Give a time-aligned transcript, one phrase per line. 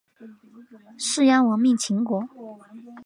[0.97, 2.27] 士鞅亡命秦国。